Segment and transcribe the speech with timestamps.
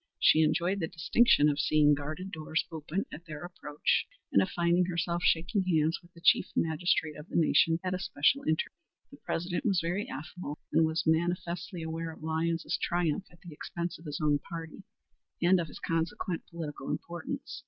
[0.19, 4.85] She enjoyed the distinction of seeing guarded doors open at their approach, and of finding
[4.85, 8.73] herself shaking hands with the chief magistrate of the nation at a special interview.
[9.11, 13.99] The President was very affable, and was manifestly aware of Lyons's triumph at the expense
[13.99, 14.81] of his own party,
[15.39, 17.59] and of his consequent political importance.